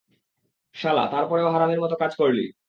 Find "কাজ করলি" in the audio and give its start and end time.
1.99-2.51